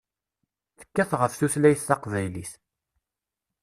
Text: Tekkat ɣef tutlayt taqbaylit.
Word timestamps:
Tekkat 0.79 1.11
ɣef 1.19 1.33
tutlayt 1.39 1.85
taqbaylit. 1.87 2.51